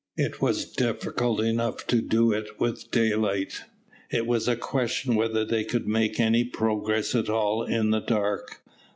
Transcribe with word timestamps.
It 0.17 0.41
was 0.41 0.65
difficult 0.65 1.41
enough 1.41 1.85
to 1.85 2.01
do 2.01 2.31
it 2.31 2.59
with 2.59 2.89
daylight: 2.89 3.61
it 4.09 4.25
was 4.25 4.47
a 4.47 4.55
question 4.55 5.13
whether 5.13 5.45
they 5.45 5.63
could 5.63 5.87
make 5.87 6.19
any 6.19 6.43
progress 6.43 7.13
at 7.13 7.29
all 7.29 7.61
in 7.61 7.91
the 7.91 8.01
dark. 8.01 8.63